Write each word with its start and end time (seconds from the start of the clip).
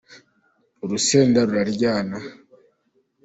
Urusenda 0.83 1.39
ruraryana. 1.47 2.17